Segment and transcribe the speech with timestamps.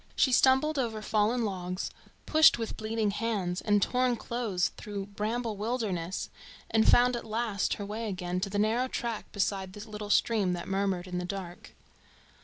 [0.15, 1.91] She stumbled over fallen logs,
[2.25, 6.31] pushed with bleeding hands and torn clothes through bramble wildernesses,
[6.71, 10.53] and found at last her way again to the narrow track beside the little stream
[10.53, 11.75] that murmured in the dark.